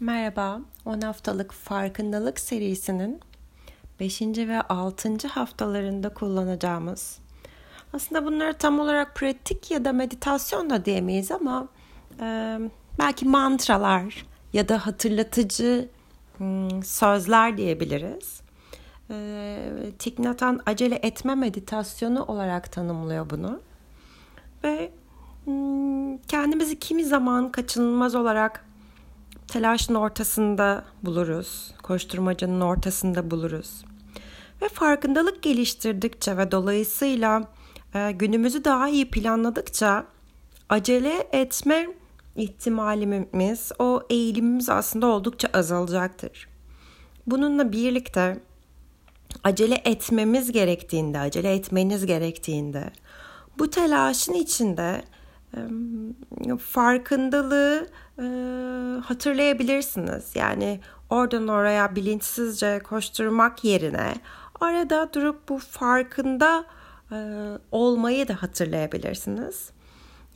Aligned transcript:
Merhaba, 0.00 0.60
10 0.84 1.00
haftalık 1.00 1.52
farkındalık 1.52 2.40
serisinin 2.40 3.20
5. 4.00 4.22
ve 4.22 4.62
6. 4.62 5.28
haftalarında 5.28 6.14
kullanacağımız 6.14 7.18
aslında 7.92 8.24
bunları 8.24 8.54
tam 8.54 8.80
olarak 8.80 9.14
pratik 9.14 9.70
ya 9.70 9.84
da 9.84 9.92
meditasyon 9.92 10.70
da 10.70 10.84
diyemeyiz 10.84 11.32
ama 11.32 11.68
e, 12.20 12.58
belki 12.98 13.28
mantralar 13.28 14.26
ya 14.52 14.68
da 14.68 14.86
hatırlatıcı 14.86 15.88
hmm, 16.36 16.82
sözler 16.82 17.56
diyebiliriz. 17.56 18.40
E, 19.10 19.58
Tiknatan 19.98 20.60
acele 20.66 20.98
etme 21.02 21.34
meditasyonu 21.34 22.24
olarak 22.24 22.72
tanımlıyor 22.72 23.30
bunu. 23.30 23.60
Ve 24.64 24.90
hmm, 25.44 26.18
kendimizi 26.18 26.78
kimi 26.78 27.04
zaman 27.04 27.52
kaçınılmaz 27.52 28.14
olarak 28.14 28.69
telaşın 29.50 29.94
ortasında 29.94 30.84
buluruz. 31.02 31.74
Koşturmacanın 31.82 32.60
ortasında 32.60 33.30
buluruz. 33.30 33.84
Ve 34.62 34.68
farkındalık 34.68 35.42
geliştirdikçe 35.42 36.36
ve 36.36 36.52
dolayısıyla 36.52 37.42
e, 37.94 38.12
günümüzü 38.12 38.64
daha 38.64 38.88
iyi 38.88 39.10
planladıkça 39.10 40.06
acele 40.68 41.28
etme 41.32 41.88
ihtimalimiz, 42.36 43.72
o 43.78 44.02
eğilimimiz 44.10 44.68
aslında 44.68 45.06
oldukça 45.06 45.48
azalacaktır. 45.54 46.48
Bununla 47.26 47.72
birlikte 47.72 48.40
acele 49.44 49.82
etmemiz 49.84 50.52
gerektiğinde, 50.52 51.18
acele 51.18 51.54
etmeniz 51.54 52.06
gerektiğinde 52.06 52.90
bu 53.58 53.70
telaşın 53.70 54.34
içinde 54.34 55.02
farkındalığı 56.58 57.86
hatırlayabilirsiniz. 59.04 60.30
Yani 60.34 60.80
oradan 61.10 61.48
oraya 61.48 61.96
bilinçsizce 61.96 62.78
koşturmak 62.84 63.64
yerine 63.64 64.14
arada 64.60 65.12
durup 65.12 65.48
bu 65.48 65.58
farkında 65.58 66.64
olmayı 67.72 68.28
da 68.28 68.42
hatırlayabilirsiniz. 68.42 69.70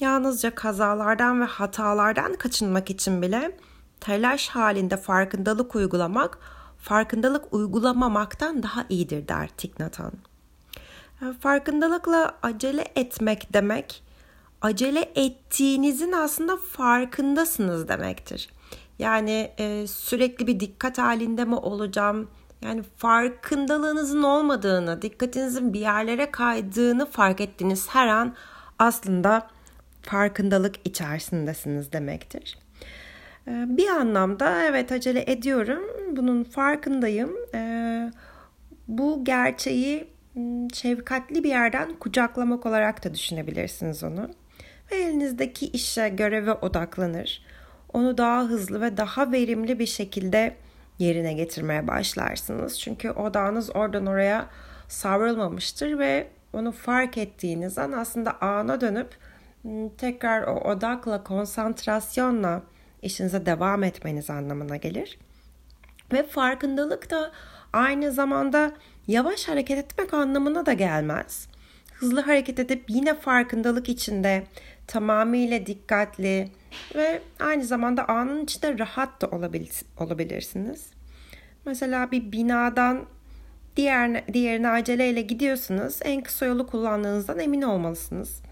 Yalnızca 0.00 0.54
kazalardan 0.54 1.40
ve 1.40 1.44
hatalardan 1.44 2.34
kaçınmak 2.34 2.90
için 2.90 3.22
bile 3.22 3.56
telaş 4.00 4.48
halinde 4.48 4.96
farkındalık 4.96 5.74
uygulamak 5.74 6.38
farkındalık 6.78 7.54
uygulamamaktan 7.54 8.62
daha 8.62 8.84
iyidir 8.88 9.28
der 9.28 9.48
Thich 9.56 9.80
Nhat 9.80 10.00
Farkındalıkla 11.40 12.34
acele 12.42 12.84
etmek 12.96 13.52
demek 13.52 14.02
acele 14.64 15.12
ettiğinizin 15.14 16.12
aslında 16.12 16.56
farkındasınız 16.56 17.88
demektir. 17.88 18.48
Yani 18.98 19.50
e, 19.58 19.86
sürekli 19.86 20.46
bir 20.46 20.60
dikkat 20.60 20.98
halinde 20.98 21.44
mi 21.44 21.54
olacağım? 21.54 22.30
Yani 22.62 22.82
farkındalığınızın 22.96 24.22
olmadığını, 24.22 25.02
dikkatinizin 25.02 25.72
bir 25.72 25.80
yerlere 25.80 26.30
kaydığını 26.30 27.06
fark 27.06 27.40
ettiğiniz 27.40 27.88
her 27.88 28.06
an 28.06 28.34
aslında 28.78 29.48
farkındalık 30.02 30.74
içerisindesiniz 30.84 31.92
demektir. 31.92 32.58
E, 33.48 33.50
bir 33.68 33.88
anlamda 33.88 34.64
evet 34.64 34.92
acele 34.92 35.24
ediyorum, 35.32 35.82
bunun 36.16 36.44
farkındayım. 36.44 37.36
E, 37.54 38.12
bu 38.88 39.24
gerçeği 39.24 40.08
şefkatli 40.74 41.44
bir 41.44 41.48
yerden 41.48 41.94
kucaklamak 41.94 42.66
olarak 42.66 43.04
da 43.04 43.14
düşünebilirsiniz 43.14 44.04
onu 44.04 44.30
ve 44.92 44.96
elinizdeki 44.96 45.66
işe, 45.66 46.08
göreve 46.08 46.52
odaklanır. 46.52 47.42
Onu 47.92 48.18
daha 48.18 48.42
hızlı 48.42 48.80
ve 48.80 48.96
daha 48.96 49.32
verimli 49.32 49.78
bir 49.78 49.86
şekilde 49.86 50.56
yerine 50.98 51.32
getirmeye 51.32 51.88
başlarsınız. 51.88 52.80
Çünkü 52.80 53.10
odağınız 53.10 53.76
oradan 53.76 54.06
oraya 54.06 54.50
savrulmamıştır 54.88 55.98
ve 55.98 56.28
onu 56.52 56.72
fark 56.72 57.18
ettiğiniz 57.18 57.78
an 57.78 57.92
aslında 57.92 58.40
ana 58.40 58.80
dönüp 58.80 59.16
ıı, 59.64 59.90
tekrar 59.98 60.42
o 60.42 60.70
odakla, 60.70 61.24
konsantrasyonla 61.24 62.62
işinize 63.02 63.46
devam 63.46 63.84
etmeniz 63.84 64.30
anlamına 64.30 64.76
gelir. 64.76 65.18
Ve 66.12 66.22
farkındalık 66.22 67.10
da 67.10 67.32
aynı 67.72 68.12
zamanda 68.12 68.72
yavaş 69.06 69.48
hareket 69.48 69.78
etmek 69.78 70.14
anlamına 70.14 70.66
da 70.66 70.72
gelmez. 70.72 71.48
Hızlı 71.94 72.20
hareket 72.20 72.58
edip 72.58 72.84
yine 72.88 73.14
farkındalık 73.14 73.88
içinde 73.88 74.44
tamamıyla 74.86 75.66
dikkatli 75.66 76.50
ve 76.94 77.22
aynı 77.40 77.64
zamanda 77.64 78.08
anın 78.08 78.44
içinde 78.44 78.78
rahat 78.78 79.20
da 79.20 79.28
olabilirsiniz. 80.00 80.86
Mesela 81.66 82.10
bir 82.10 82.32
binadan 82.32 83.06
diğer 83.76 84.34
diğerine 84.34 84.68
aceleyle 84.68 85.20
gidiyorsunuz. 85.20 85.98
En 86.02 86.22
kısa 86.22 86.46
yolu 86.46 86.66
kullandığınızdan 86.66 87.38
emin 87.38 87.62
olmalısınız. 87.62 88.42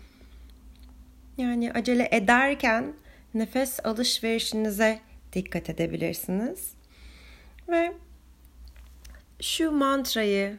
Yani 1.38 1.72
acele 1.72 2.08
ederken 2.10 2.92
nefes 3.34 3.86
alışverişinize 3.86 5.00
dikkat 5.32 5.70
edebilirsiniz. 5.70 6.72
Ve 7.68 7.92
şu 9.40 9.70
mantrayı 9.70 10.58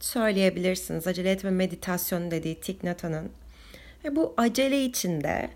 söyleyebilirsiniz. 0.00 1.06
Acele 1.06 1.30
etme 1.30 1.50
meditasyon 1.50 2.30
dediği 2.30 2.60
Thich 2.60 2.84
Nhat 2.84 3.04
ve 4.04 4.16
bu 4.16 4.34
acele 4.36 4.84
içinde 4.84 5.50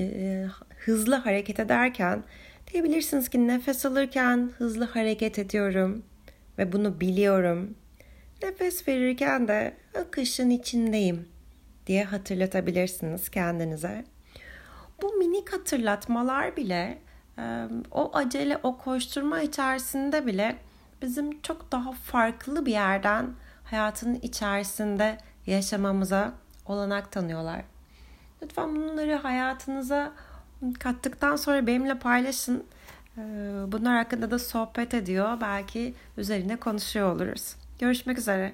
e, 0.00 0.46
hızlı 0.78 1.14
hareket 1.14 1.60
ederken 1.60 2.24
diyebilirsiniz 2.72 3.28
ki 3.28 3.48
nefes 3.48 3.86
alırken 3.86 4.50
hızlı 4.58 4.84
hareket 4.84 5.38
ediyorum 5.38 6.04
ve 6.58 6.72
bunu 6.72 7.00
biliyorum. 7.00 7.74
Nefes 8.42 8.88
verirken 8.88 9.48
de 9.48 9.74
akışın 10.00 10.50
içindeyim 10.50 11.28
diye 11.86 12.04
hatırlatabilirsiniz 12.04 13.28
kendinize. 13.28 14.04
Bu 15.02 15.12
minik 15.12 15.52
hatırlatmalar 15.52 16.56
bile 16.56 16.98
e, 17.38 17.42
o 17.90 18.10
acele, 18.16 18.58
o 18.62 18.78
koşturma 18.78 19.42
içerisinde 19.42 20.26
bile 20.26 20.56
bizim 21.02 21.40
çok 21.40 21.72
daha 21.72 21.92
farklı 21.92 22.66
bir 22.66 22.72
yerden 22.72 23.30
hayatın 23.64 24.14
içerisinde 24.14 25.18
yaşamamıza 25.46 26.32
olanak 26.66 27.12
tanıyorlar. 27.12 27.73
Lütfen 28.44 28.76
bunları 28.76 29.14
hayatınıza 29.14 30.12
kattıktan 30.78 31.36
sonra 31.36 31.66
benimle 31.66 31.98
paylaşın. 31.98 32.64
Ee, 33.18 33.20
bunlar 33.68 33.96
hakkında 33.96 34.30
da 34.30 34.38
sohbet 34.38 34.94
ediyor. 34.94 35.40
Belki 35.40 35.94
üzerine 36.16 36.56
konuşuyor 36.56 37.14
oluruz. 37.14 37.56
Görüşmek 37.78 38.18
üzere. 38.18 38.52